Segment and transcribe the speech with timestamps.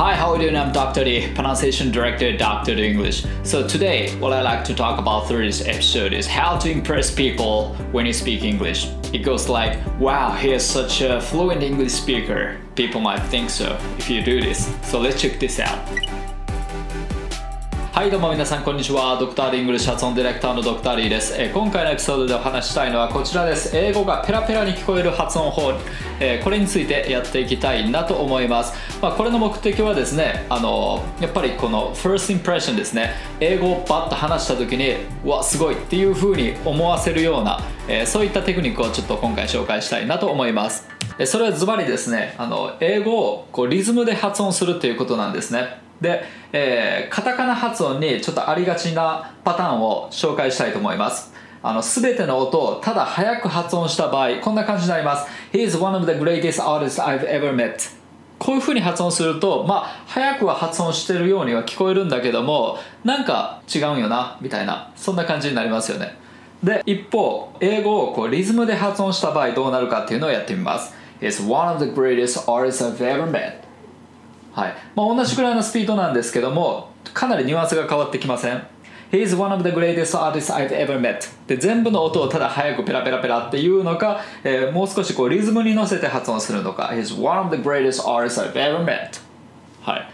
[0.00, 0.56] Hi, how are you doing?
[0.56, 1.04] I'm Dr.
[1.04, 2.74] D, pronunciation director, Dr.
[2.74, 3.26] D English.
[3.42, 7.14] So today, what I like to talk about through this episode is how to impress
[7.14, 8.88] people when you speak English.
[9.12, 12.58] It goes like, wow, he is such a fluent English speaker.
[12.76, 14.74] People might think so if you do this.
[14.84, 15.78] So let's check this out.
[17.92, 19.18] はいどうも皆さんこんにちは。
[19.18, 23.76] ドクター・リングルシャツオンディレクターのドクター・リーです、えー今回のエピソードでお話したいのはこちらです。
[23.76, 25.72] 英語がペラペラに聞こえる発音法、
[26.20, 33.10] えーこれについてやっていきたいなと思います、まあ、これの目的はですねあのやっぱりこの first impression ですね。
[33.40, 40.88] 英語をバッと話した時にわすごいっていう風に思わせるような、えそういったテクニックをちょっと今回紹介したいなと思います。
[41.26, 45.89] それはズバリですねあの英語をこうリズムで発音するっていうことなんですね。
[46.00, 46.22] で、
[46.52, 51.32] えーカタカナ発音にちょっとありがちなパターンを紹介したいと思います。
[51.62, 55.26] あの全ての音をただ早く発音した場合こんな感じになります。
[55.52, 57.94] He is one of the greatest artists I've ever met.
[58.38, 66.16] こういう風に発音するとまあ早くは発音してるようには聞こえるんだけどもなんか違うんよなみたいなそんな感じになりますよね。
[66.62, 70.94] で一方英語をこうリズムで発音した場合どうなるかっていうのをやってみます。
[71.20, 73.59] He's one of the greatest artists I've ever met.
[74.60, 74.74] はい。
[74.94, 78.62] まあ、同じくらいのスピードなんですけどもかなりニュアンスが変わってきません。
[79.10, 81.28] He is one of the greatest artists I've ever met.
[81.46, 86.90] で全部の音をただ早くペラペラペラっていうのか、えーもう少しこうリズムに乗せて発音するのか。
[86.92, 89.20] He is one of the greatest artists I've ever met.
[89.82, 90.08] はい。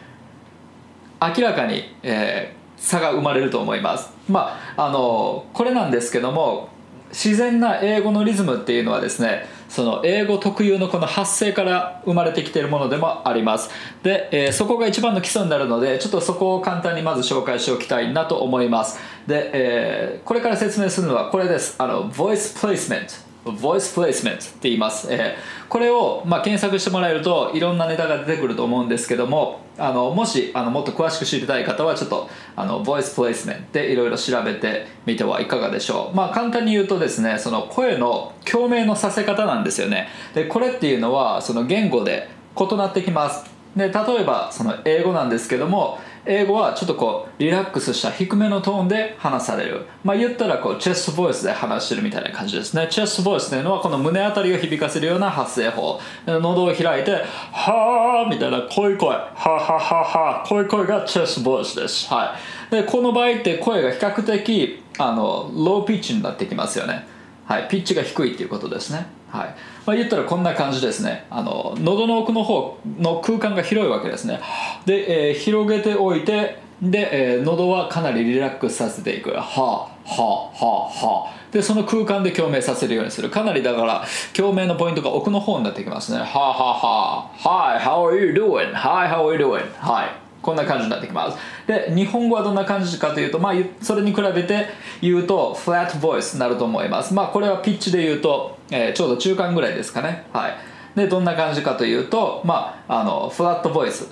[1.38, 4.12] 明らかに、えー差が生まれると思います。
[4.28, 6.68] まああのこれなんですけども
[7.10, 13.68] 自然な英語のリズムっていうのはですねその英語特有のこの発声から生まれてきているものでもあります。
[14.02, 18.98] で、えーそこが一番の基礎になるのでちょっとそこを簡単にまず紹介しておきたいなと思います。
[19.26, 21.74] で、えーこれから説明するのはこれです。
[21.78, 36.16] あの voice placement voice placement って言います、えーこれを、まあ、検索してもらえるといろんなネタが出てくると思うんですけどもあのもしあのもっと詳しく知りたい方はちょっとあの voice placement でいろいろ調べてみてはいかがでしょう。
[36.16, 40.08] まあ簡単に言うとですねその声の共鳴のさせ方なんですよね。
[40.34, 42.28] でこれっていうのはその言語で
[42.58, 43.44] 異なってきます。
[43.74, 49.86] で例えばその英語なんですけども英語はちょっとこうリラックスした低めのトーンで話される。
[50.02, 52.88] まあ言ったらこうチェストボイスで話してるみたいな感じですね。
[52.90, 56.00] チェストボイスというのはこの胸あたりを響かせるような発声法。
[56.26, 57.12] 喉を開いて
[57.52, 62.12] 「はあ」みたいな濃い声「はははは」こういう声がチェストボイスです。
[62.12, 62.34] は
[62.70, 62.70] い。
[62.70, 67.06] でこの場合って声が比較的あのローピッチになってきますよね。
[67.46, 69.54] はい、ピッチが低いっていうことですね、はい。
[69.86, 71.26] まあ、言ったらこんな感じですね。
[71.30, 74.40] あの喉の奥の方の空間が広いわけですね。
[74.84, 79.30] で、えー広げておいてで、えー喉はかなりリラックスさせていく。
[79.30, 81.26] はあはあはあは。
[81.32, 83.30] あでその空間で共鳴させるようにする。
[83.30, 84.04] かなりだから
[84.34, 86.18] 共鳴のポイントが奥の方になってきますね。
[86.18, 87.78] はあはあは。
[87.78, 88.72] あ Hi how are you doing?
[88.74, 89.62] Hi how are you doing?
[89.78, 90.26] はい。
[90.42, 91.38] こんな感じになってきます。
[91.66, 94.66] で日本語はどんな感じかというと、まあ、それに比べて
[95.00, 97.14] 言うとフラットボイスになると思います。
[97.14, 100.26] まあこれはピッチで言うと、えーちょうど中間ぐらいですかね。
[100.32, 100.54] はい。
[100.96, 104.08] でどんな感じかというとまああのフラットボイス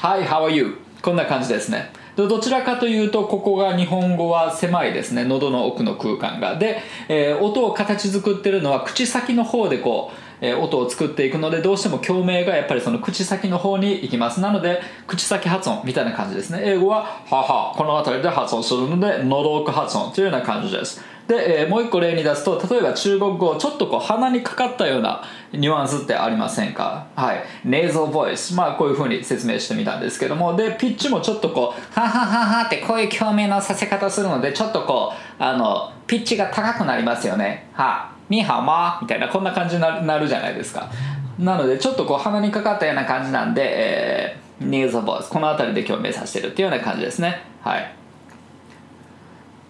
[0.00, 0.78] Hi, how are you?
[1.02, 1.90] こんな感じですね。
[2.16, 5.24] でどちらかというとここが日本語は狭いですね。
[5.24, 6.56] 喉の奥の空間が。
[6.56, 14.40] で、えー音を形作ってるのは口先の方でこう、え音を作っていくのでどうしても共鳴がやっぱりその口先の方に行きます。
[14.40, 16.60] なので口先発音みたいな感じですね。
[16.62, 21.02] 英語は「はは」この辺りで発音するので喉奥発音というような感じです。
[21.26, 27.06] で、えーもう一個例に出すと例えば中国語ちょっとこう鼻にかかったようなニュアンスってありませんか？
[27.16, 27.42] はい。
[27.64, 30.54] ネーゾーボイスまあこういうふうに説明してみたんですけども。
[30.54, 37.70] でピッチもちょっとこうははははってこういう共鳴のさせ方するのでちょっとこうあのピッチが高くなりますよね。
[37.72, 40.90] はニーハマみたいなこんな感じになるじゃないですか。
[41.38, 47.42] なのでちょっとこう鼻にかかったような感じなんで、えー、ネーゾーボイスこの辺りで共鳴させてるっていうような感じですね。
[47.62, 47.94] はい。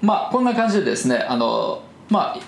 [0.00, 2.38] まあこんな感じでですねあのまあ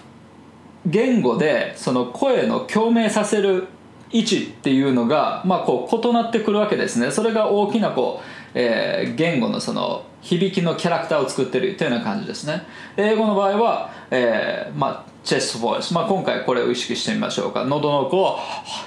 [0.86, 3.66] 言語でその声の共鳴させる
[4.10, 7.10] 位置っていうのが、まあ、こう異なってくるわけですね。
[7.10, 12.62] それが大きなこう、えー言語のその響きのキャラクターを作ってるというような感じですね。
[12.96, 17.62] 英語の場合は、えーまあ、チェストボイス、まあ、今回これを意識してみましょうか。
[17.66, 18.38] 喉の奥を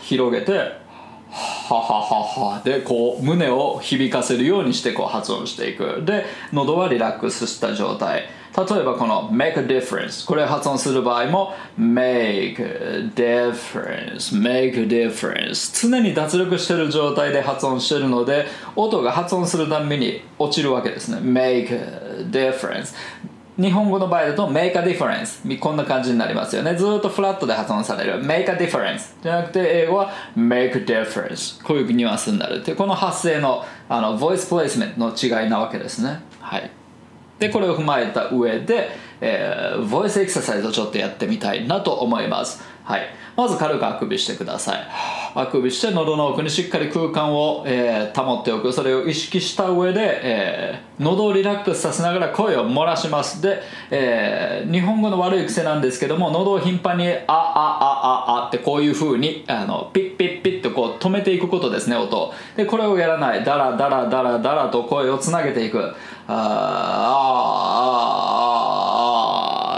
[0.01, 6.01] 広げてははははでこう胸を響かせるようにしてこう発音していく。
[6.03, 8.23] で喉はリラックスした状態。
[8.57, 21.19] 例えばこの make a difference これ発音する場合も make a difference make a difference 常に脱力してる状態で発音してるので音が発音するために落ちるわけですね。
[21.19, 22.94] Make a difference
[23.61, 26.75] 日本語の場合だと make a difference こんな感じになりますよね。
[26.75, 28.23] ずっとフラットで発音される。
[28.25, 32.77] make a difference じゃなくて英語は make a difference こういうニュアンスになるっていう。
[32.77, 36.21] この発声のあのボイスプレイスメントの違いなわけですね。
[36.39, 36.71] はい。
[37.39, 42.63] でこれを踏まえた上で、えー、ボイスエクササイズをちょっとやってみたいなと思います。
[42.91, 43.03] はい。
[43.38, 44.81] まず軽くあくびしてください。
[45.33, 48.73] あくびして喉の奥にしっかり空間を、えー、保っておく。
[48.73, 53.41] それを意識した上で、えー、喉をリラックスさせながら声を漏らします。
[53.41, 63.45] で、えー、日本語の悪い癖なんですけども喉を頻繁に「あああああ」ってこういう風にあのピッピッピッとこう止めていくことですね音でこれをやらない。
[63.45, 65.79] ダラダラダラダラと声をつなげていく。
[65.79, 66.35] ああ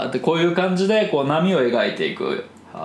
[0.00, 2.46] ああってこういう感じでこう波を描いていく。
[2.76, 2.80] あ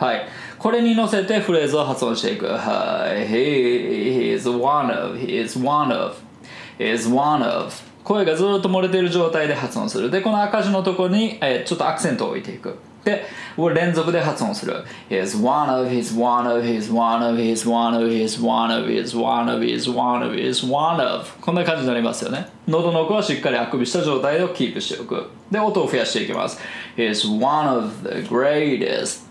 [0.00, 0.26] あはい。
[0.58, 2.46] これに乗せてフレーズを発音していく。
[2.46, 3.28] はい。
[3.28, 6.16] He is one of He is one of
[6.78, 7.70] is one of
[8.02, 10.10] 声がずっと漏れている状態で発音する。
[10.10, 12.76] でこの赤字のところに、え、ちょっとアクセントを置いていく。
[13.04, 13.24] で
[13.74, 18.88] 連続で発音する is one of his one of his one of his one of his one of
[18.88, 26.58] his one of his one of his one of こんな感じになりますよね喉の奥はしっかりあくびした状態をキープしておくで音を増やしていきます
[26.96, 29.24] is one of the greatest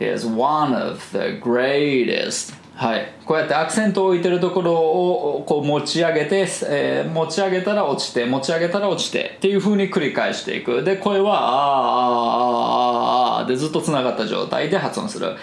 [0.00, 10.84] is one of the greatest はい、こうやってアクセントを置いてるところをこう持ち上げて、えー、持ち上げたら落ちて持ち上げたら落ちてっていう風に繰り返していく。
[10.84, 15.34] で声は「あーあーあーあー」でずっとつながった状態で発音する。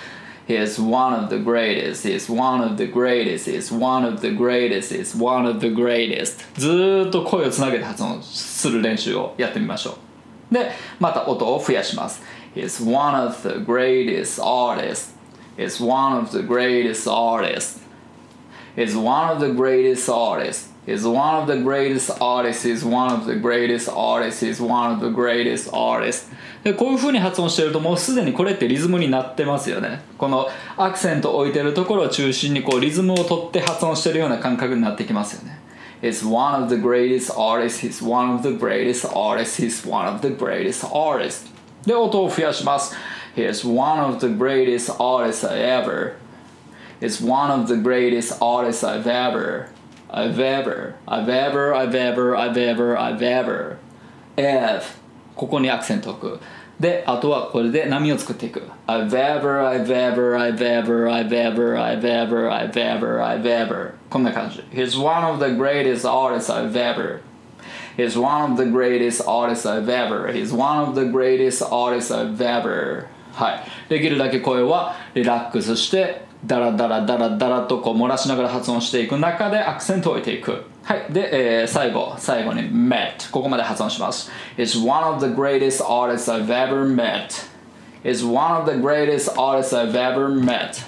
[0.47, 4.07] He is one of the greatest, he is one of the greatest, he is one
[4.07, 6.39] of the greatest, he is one of the greatest.
[6.57, 9.97] ずっと声をつなげて発音する練習をやってみましょ
[10.51, 10.53] う。
[10.53, 10.71] で
[11.01, 12.23] また音を増やします。
[12.55, 15.14] He is one of the greatest artists.
[15.57, 17.81] Is one of the greatest artists.
[18.75, 20.73] Is one of the greatest artists.
[20.85, 22.65] Is one of the greatest artists.
[22.65, 24.43] Is one of the greatest artists.
[24.43, 26.29] Is one of the greatest artists.
[26.65, 30.47] でこういう風に発音してるともうすでにこれってリズムになってますよねこの
[30.77, 35.59] アクセントを置いてるところを中心にこうリズムを取って発音してるような感覚になってきますよね
[36.01, 40.21] It's one of the greatest artists, he's one of the greatest artists, he's one of
[40.21, 41.47] the greatest artists
[41.85, 42.95] で音を増やします
[43.34, 46.16] He is one of the greatest artists I ever.
[47.00, 49.70] It's one of the greatest artists I've ever.
[50.10, 50.96] I've ever.
[51.06, 51.74] I've ever.
[51.74, 52.36] I've ever.
[52.36, 52.98] I've ever.
[52.98, 53.78] I've ever.
[54.36, 55.00] F
[55.36, 56.40] ここにアクセントを置く。
[56.78, 58.62] で、あとはこれで波を作っていく。
[58.86, 63.92] I've ever, I've ever, I've ever, I've ever, I've ever, I've ever, I've ever.
[64.08, 64.62] こんな感じ。
[64.72, 67.20] He's one of the greatest artists I've ever.
[67.96, 70.32] He's one of the greatest artists I've ever.
[70.32, 73.08] He's one of the greatest artists I've ever.
[73.35, 87.49] はい、できるだけ声はリラックスしてダラダラダラダラとこう漏らしながら発音していく中でアクセントを置いていくはいで、えー、最後最後に met ここまで発音します It's one of the greatest artists I've ever met
[88.05, 90.85] It's one of the greatest artists I've ever met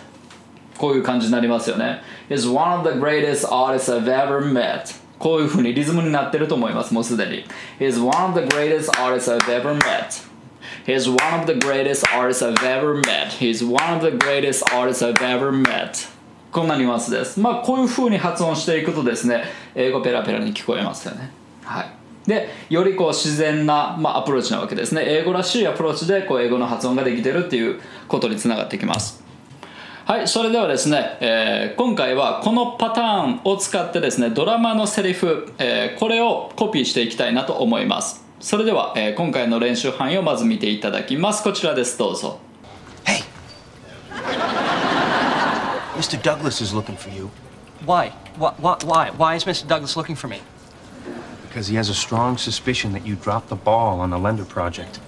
[0.78, 7.44] こういう感じになりますよね It's one of the greatest artists I've ever met こういう風にリズムになってると思いますもうすでに
[7.80, 10.28] It's one of the greatest artists I've ever met
[10.86, 13.28] He's one of the greatest artists I've ever met.
[13.30, 16.10] He's one of the greatest artists I've ever met.
[16.52, 17.40] こんなニュアンスです。
[17.40, 19.44] まあこういう風に発音していくとですね、
[19.76, 21.32] 英語ペラペラに聞こえますよね。
[21.64, 21.92] はい。
[22.28, 25.04] で、よりこう自然な、まあ、アプローチなわけですね。
[25.06, 29.24] 英語らしいアプローチでこう英語の発音ができてるっていうことにつながってきます。
[30.06, 38.27] はい、それではですね、えー、今回はこのパターンを使ってですね、ドラマのセリフ、えー、これをコピーしていきたいなと思います。
[38.40, 42.40] それでは、えー、今回の練習範囲をまず見ていただきますこちらですどうぞ
[43.04, 43.24] Hey
[45.98, 46.22] Mr.
[46.22, 47.30] Douglas is looking for you
[47.84, 48.12] Why?
[48.38, 48.54] Why?
[48.60, 49.12] Why?
[49.18, 49.68] Why is Mr.
[49.68, 50.42] Douglas looking for me?
[51.48, 55.00] Because he has a strong suspicion that you dropped the ball on the lender project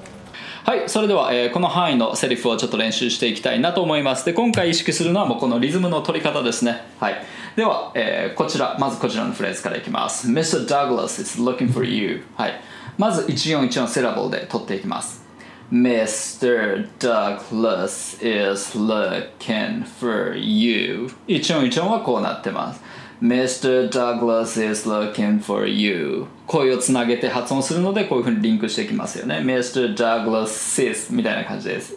[0.66, 7.16] はいそれでは、えー、この範囲のセリフをちょっと練習していきたいなと思いますで今回意識するのはもうこのリズムの取り方ですねはい
[7.56, 10.68] では、えー、こちらまずこちらのフレーズからいきます Mr.
[10.68, 12.60] Douglas is looking for you はい
[13.00, 15.24] まず141のセラボルで取っていきます
[15.72, 16.90] Mr.
[17.00, 22.84] Douglas is looking for you 141はこうなってます
[23.22, 23.90] Mr.
[23.90, 29.96] Douglas is looking for you 声をつなげて発音するのでこういうふうにリンクしていきますよね Mr.
[29.96, 31.96] Douglas is みたいな感じです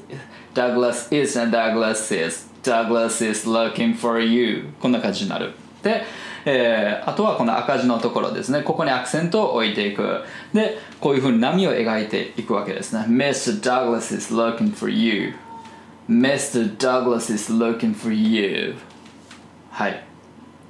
[0.55, 6.05] Douglas is and Douglas is Douglas is looking for you こんな感じになるで
[6.45, 10.23] えー、あとはこの赤字のところですねここにアクセントを置いていく
[10.53, 13.61] でこういうふうに波を描いていくわけですね Mr.
[13.61, 15.35] Douglas is looking for you
[16.09, 16.77] Mr.
[16.77, 18.75] Douglas is looking for you
[19.71, 20.05] はい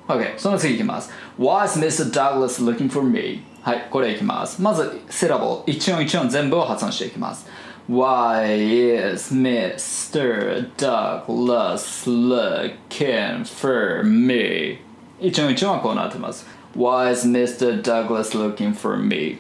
[0.08, 2.12] OK その次いきます Why is Mr.
[2.12, 3.42] Douglas looking for me?
[3.62, 7.46] はいこれいきますまずセラボ1音1音全部を発音していきます
[7.88, 10.70] Why is Mr.
[10.76, 14.91] Douglas looking for me?
[15.21, 16.45] 一音一音はこうなってます。
[16.75, 17.81] Why is Mr.
[17.81, 19.39] Douglas looking for me?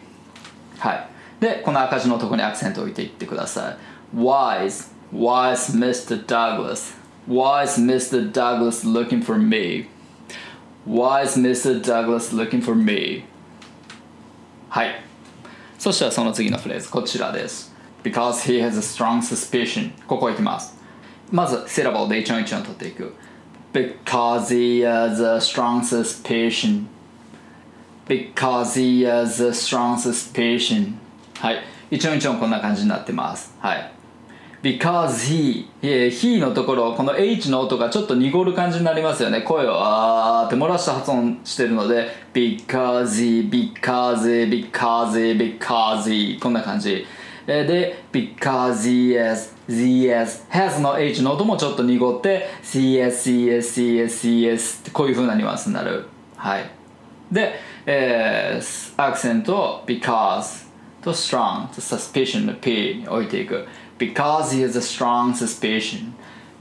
[0.79, 1.09] はい。
[1.39, 3.77] で、この赤字のところにアクセントを置いていってください。
[4.15, 6.25] Why is, why is Mr.
[6.25, 6.95] Douglas?
[7.27, 8.31] Why is Mr.
[8.31, 9.87] Douglas looking for me?
[10.87, 11.81] Why is Mr.
[11.81, 13.25] Douglas looking for me?
[14.69, 15.03] はい。
[15.77, 17.75] そしたらその次のフレーズ、こちらです。
[18.03, 19.91] Because he has a strong suspicion.
[20.07, 20.77] ここいきます。
[21.31, 23.13] まず、セラボで一音一音取っていく。
[23.72, 26.88] Because he has a strong suspicion.
[28.06, 30.94] Because he has a strong suspicion.
[31.38, 31.62] はい。
[31.90, 33.54] 一音一音こんな感じになってます。
[33.60, 33.92] はい。
[34.62, 39.40] Because he, he のところ、この H の音がちょっと濁る感じになりますよね。
[39.40, 47.04] 声をあーって漏らした発音してるので、because he, because he, because he, because he こんな感じ。
[47.46, 56.06] で、because he has, he has, has の H の音もちょっと濁って、cs, cs, cs, cs ってこういう風なニュアンスになる。
[56.36, 56.70] はい。
[57.30, 57.54] で、
[57.86, 60.66] えーアクセントを because
[61.02, 63.66] と strong と suspicion の P に置いていく
[63.98, 66.12] because he has a strong suspicion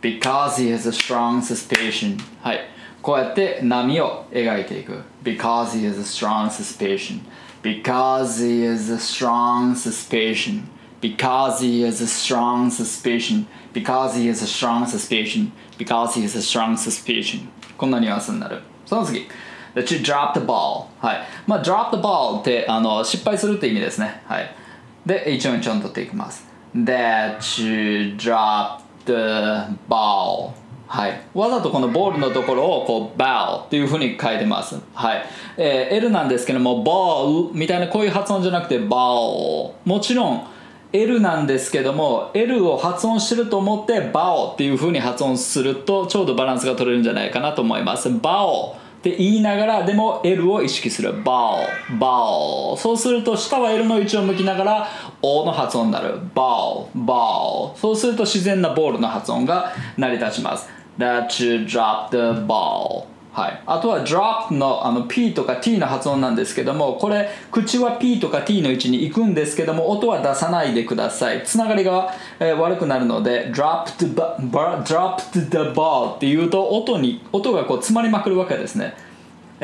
[0.01, 2.59] because he has a strong suspicion はい
[3.01, 7.21] こうやって波を描いていく because he has a strong suspicion
[7.62, 10.68] because he has a strong suspicion
[11.00, 16.36] because he has a strong suspicion because he has a strong suspicion because he has
[16.36, 19.26] a strong suspicion こんなニュアンスになるその次
[19.74, 24.54] that you drop the ball はいまあ drop the ball ってあの失敗するって意味ですねはい
[25.04, 30.52] で一音一音取っていきます that you drop the ball
[30.91, 35.23] はい、わざとこのボールのところをこう ball っていうふうに書いてます、はい。
[35.55, 40.47] えー L なんですけども ball みたいなこういう発音じゃなくて ball もちろん
[40.91, 48.09] L なんですけども L を発音してると思ってバオっていう風に発音するとちょうどバランスが取れるんじゃないかなと思います。
[48.09, 51.23] バオって言いながらでも L を意識する。
[51.23, 51.57] バオ。
[51.97, 52.75] バオ。
[52.77, 54.87] そうすると下は L の位置を向きながら
[55.21, 56.19] O の発音になる。
[56.35, 56.89] バオ。
[56.93, 57.73] バオ。
[57.77, 60.80] そうすると自然なボールの発音が成り立ちます。
[61.01, 63.05] That you drop the ball.
[63.33, 71.41] はい、あとは drop のあの P とか T の発音なんですけどもこれ口は P とか T の位置に行くんですけども音は出さないでください。
[71.43, 78.95] つながりが、えー悪くなるので drop the, ba- ba- drop the ball っていうと音に音がこう詰まりまくるわけですね。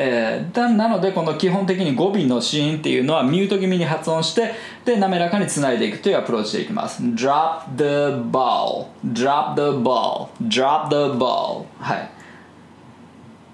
[0.00, 4.52] えーだなのでこの基本的に語尾の子音っていうのはミュート気味に発音して
[4.84, 7.84] で滑らかにつないでいくというアプローチでいきます drop the
[8.30, 12.10] ball drop the ball drop the ball はい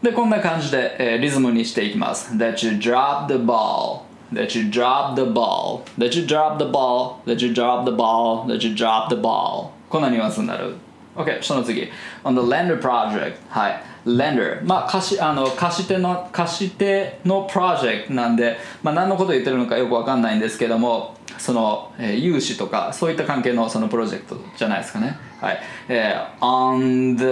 [0.04, 6.66] でこんな感じで、えーリズムにしていきます That you drop the ball That you drop the ball That you drop the
[6.66, 10.74] ball That you drop the ball That you drop the ball こんなニュアンスになる
[11.16, 11.88] OK その次
[12.22, 14.64] On the lender project はい lender.
[14.64, 25.18] まあ貸しあの貸し手の貸し手のプロジェクトなんで、まあ、何のことを言ってるのかよくわかんないんですけどもその、えー融資とかそういった関係のそのプロジェクトじゃないですかね。
[25.40, 25.58] はい、
[25.88, 27.24] えー On the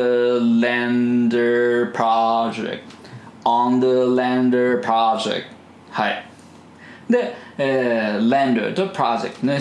[0.67, 2.81] lender project.
[3.45, 5.45] On the lender project.
[5.91, 6.25] はい。
[7.09, 9.59] で、えー lender と project ね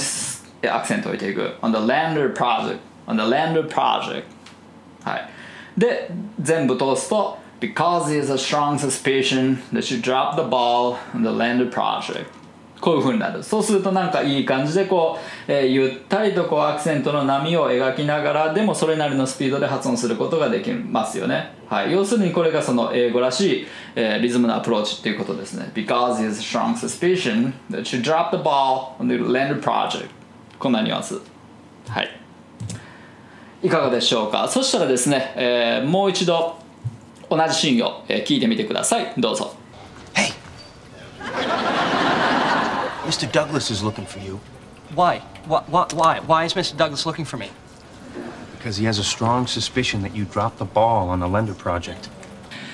[0.70, 1.42] アクセントを置いていく。
[1.62, 2.80] On the lender project.
[3.08, 4.24] On the lender project.
[5.04, 5.30] はい。
[5.78, 12.26] で全部通すと Because he has a strong suspicion that you dropped the ball on the lender project
[12.82, 29.62] こういう風になるそうするとなんかいい感じでこう、えーゆったりとこうアクセントの波を描きながらでもそれなりのスピードで発音することができますよね、はい、要するにこれがその英語らしい、えーリズムのアプローチっていうことですね Because he has a strong suspicion that you dropped the ball on the lender
[29.62, 30.10] project
[30.58, 31.20] こんなニュアンス
[31.88, 32.21] はい
[33.64, 36.58] いかがでしょうかそしたらですね、えーもう一度
[37.30, 39.54] 同じシーンを、えー聞いてみてくださいどうぞ
[40.14, 40.34] Hey!
[43.06, 43.30] Mr.
[43.32, 44.40] Douglas is looking for you
[44.96, 45.22] Why?
[45.48, 45.64] Why?
[45.70, 46.20] Why?
[46.28, 46.76] Why is Mr.
[46.76, 47.50] Douglas looking for me?
[48.62, 52.10] because he has a strong suspicion that you dropped the ball on the lender project.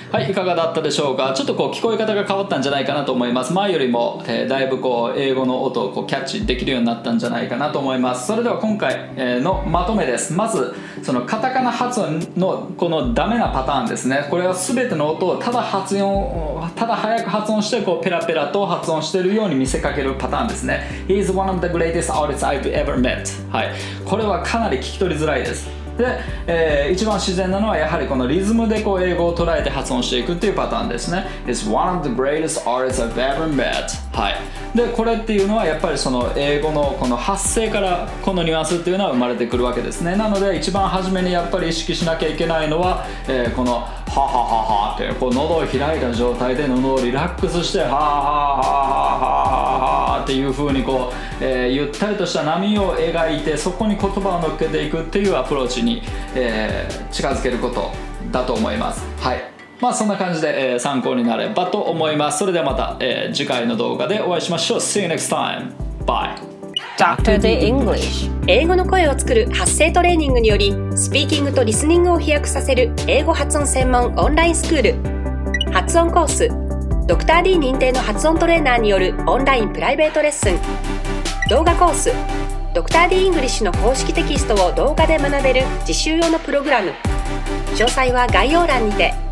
[0.10, 1.34] はいいかがだったでしょうか？
[1.36, 3.52] ちょっとこう聞こえ方が変わったんじゃないかなと思います。
[3.52, 8.26] 前よりも、えーだいぶこう英語の音をこうキャッチできるようになったんじゃないかなと思います。
[8.26, 9.12] それでは今回
[9.42, 10.32] のまとめです。
[10.32, 10.74] まず
[11.04, 14.28] そのカタカナ発音のこのダメなパターンですね。
[14.30, 20.88] これは全ての音をただ発音ただ早く発音してこうペラペラと発音しているように見せかけるパターンですね。
[21.10, 23.74] He is one of the greatest artists I've ever met はい。
[24.06, 25.76] これはかなり聞き取りづらいです。
[25.98, 31.25] で、えー一番自然なのはやはりこのリズムでこう英語を捉えて発音していくっていうパターンですね。
[31.46, 33.88] It's one of the greatest artists I've ever met.
[34.13, 34.36] はい。
[34.75, 40.16] でこれっていうのはやっぱりその英語のこの発声からこのニュアンスっていうのは生まれてくるわけですね。
[40.16, 43.74] なので一番初めにやっぱり意識しなきゃいけないのは、えーこの
[44.08, 56.01] ははははってこう喉を開いた状態で喉をリラックスしてははははははっていう風にこう、えーゆったりとした波を描いてそこに言葉を乗っけていくっていうアプローチに、
[56.36, 57.91] えー近づけること
[58.32, 59.03] だと思います。
[59.20, 59.41] はい。
[59.79, 62.39] まあそんな感じで、えー参考になればと思います。
[62.39, 64.77] それではまた、えー次回の動画でお会いしましょう。
[64.79, 65.72] See you next time.
[66.06, 66.36] Bye.
[66.98, 67.39] Dr.
[67.39, 68.32] The English.
[68.48, 75.72] 英語の声を作る発声トレーニングによりスピーキングとリスニングを飛躍させる英語発音専門オンラインスクール。
[75.72, 76.50] 発音コース
[77.08, 81.16] ドクター d 認定の発音トレーナーによるオンラインプライベートレッスン。
[81.48, 82.12] 動画コース。
[82.74, 86.92] ドクター d イングリッシュの公式テキストを動画で学べる実習用のプログラム。
[87.74, 89.26] 詳細は概要欄にて。